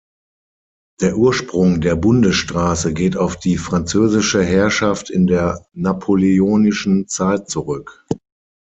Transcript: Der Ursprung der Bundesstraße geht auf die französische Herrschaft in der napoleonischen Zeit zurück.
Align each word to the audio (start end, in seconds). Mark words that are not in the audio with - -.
Der 1.01 1.15
Ursprung 1.15 1.79
der 1.79 1.95
Bundesstraße 1.95 2.91
geht 2.91 3.17
auf 3.17 3.37
die 3.37 3.57
französische 3.59 4.41
Herrschaft 4.43 5.11
in 5.11 5.27
der 5.27 5.63
napoleonischen 5.73 7.07
Zeit 7.07 7.51
zurück. 7.51 8.03